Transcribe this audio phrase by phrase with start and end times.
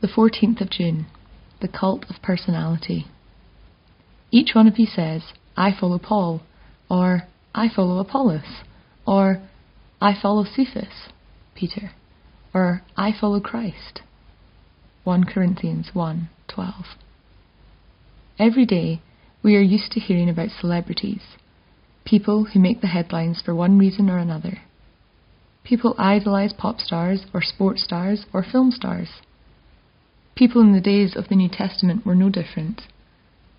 [0.00, 1.06] The 14th of June,
[1.60, 3.06] the cult of personality.
[4.30, 5.22] Each one of you says,
[5.58, 6.40] I follow Paul,
[6.88, 8.62] or I follow Apollos,
[9.06, 9.42] or
[10.00, 11.10] I follow Cephas,
[11.54, 11.90] Peter,
[12.54, 14.00] or I follow Christ.
[15.04, 16.96] 1 Corinthians 1:12.
[18.38, 19.02] Every day
[19.42, 21.36] we are used to hearing about celebrities,
[22.06, 24.62] people who make the headlines for one reason or another.
[25.62, 29.20] People idolize pop stars or sports stars or film stars.
[30.40, 32.80] People in the days of the New Testament were no different.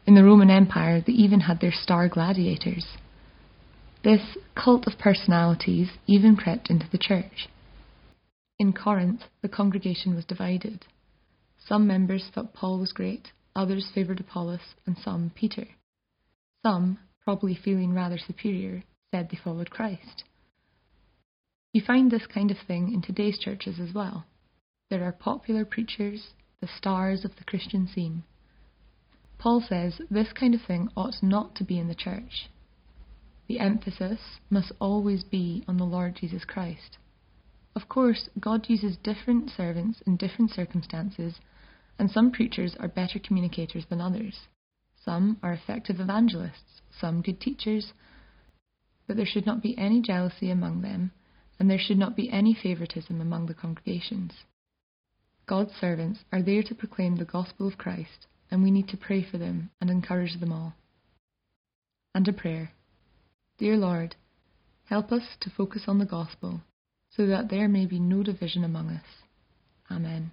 [0.07, 2.97] In the Roman Empire, they even had their star gladiators.
[4.03, 7.47] This cult of personalities even crept into the church.
[8.57, 10.87] In Corinth, the congregation was divided.
[11.67, 15.67] Some members thought Paul was great, others favoured Apollos, and some Peter.
[16.63, 20.23] Some, probably feeling rather superior, said they followed Christ.
[21.73, 24.25] You find this kind of thing in today's churches as well.
[24.89, 26.29] There are popular preachers,
[26.61, 28.23] the stars of the Christian scene.
[29.37, 32.47] Paul says this kind of thing ought not to be in the church.
[33.47, 36.97] The emphasis must always be on the Lord Jesus Christ.
[37.75, 41.39] Of course, God uses different servants in different circumstances,
[41.97, 44.47] and some preachers are better communicators than others.
[45.03, 47.93] Some are effective evangelists, some good teachers,
[49.07, 51.11] but there should not be any jealousy among them,
[51.59, 54.33] and there should not be any favoritism among the congregations.
[55.47, 59.23] God's servants are there to proclaim the gospel of Christ, and we need to pray
[59.23, 60.73] for them and encourage them all.
[62.13, 62.71] And a prayer.
[63.57, 64.15] Dear Lord,
[64.85, 66.61] help us to focus on the gospel
[67.15, 69.05] so that there may be no division among us.
[69.89, 70.31] Amen.